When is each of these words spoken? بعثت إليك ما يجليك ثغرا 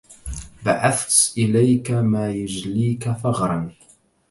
بعثت 0.65 1.37
إليك 1.37 1.91
ما 1.91 2.31
يجليك 2.31 3.11
ثغرا 3.11 3.71